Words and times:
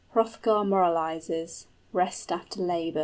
HROTHGAR 0.15 0.65
MORALIZES. 0.65 1.67
REST 1.93 2.31
AFTER 2.31 2.59
LABOR. 2.61 2.99